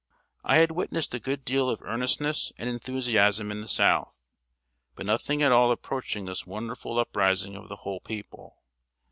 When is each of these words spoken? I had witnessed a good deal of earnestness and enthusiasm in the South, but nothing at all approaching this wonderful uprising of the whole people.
I 0.43 0.57
had 0.57 0.71
witnessed 0.71 1.13
a 1.13 1.19
good 1.19 1.45
deal 1.45 1.69
of 1.69 1.79
earnestness 1.83 2.51
and 2.57 2.67
enthusiasm 2.67 3.51
in 3.51 3.61
the 3.61 3.67
South, 3.67 4.23
but 4.95 5.05
nothing 5.05 5.43
at 5.43 5.51
all 5.51 5.71
approaching 5.71 6.25
this 6.25 6.47
wonderful 6.47 6.97
uprising 6.97 7.55
of 7.55 7.69
the 7.69 7.75
whole 7.85 7.99
people. 7.99 8.63